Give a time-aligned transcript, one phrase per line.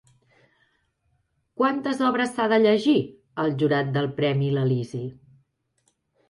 [1.61, 2.95] Quantes obres s'ha de llegir
[3.45, 5.05] el jurat del premi l'Elisi?